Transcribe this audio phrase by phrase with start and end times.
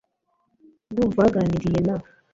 [0.91, 1.95] Ndumva waganiriye na.